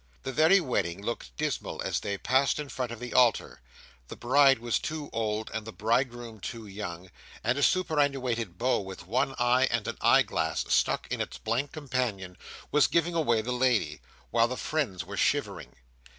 The 0.23 0.33
very 0.33 0.59
wedding 0.59 1.03
looked 1.03 1.37
dismal 1.37 1.79
as 1.83 1.99
they 1.99 2.17
passed 2.17 2.57
in 2.57 2.69
front 2.69 2.91
of 2.91 2.99
the 2.99 3.13
altar. 3.13 3.61
The 4.07 4.15
bride 4.15 4.57
was 4.57 4.79
too 4.79 5.11
old 5.13 5.51
and 5.53 5.63
the 5.63 5.71
bridegroom 5.71 6.39
too 6.39 6.65
young, 6.65 7.11
and 7.43 7.55
a 7.55 7.61
superannuated 7.61 8.57
beau 8.57 8.79
with 8.79 9.05
one 9.05 9.35
eye 9.37 9.67
and 9.69 9.87
an 9.87 9.99
eyeglass 10.01 10.65
stuck 10.73 11.05
in 11.11 11.21
its 11.21 11.37
blank 11.37 11.71
companion, 11.71 12.35
was 12.71 12.87
giving 12.87 13.13
away 13.13 13.43
the 13.43 13.51
lady, 13.51 14.01
while 14.31 14.47
the 14.47 14.57
friends 14.57 15.05
were 15.05 15.17
shivering. 15.17 15.75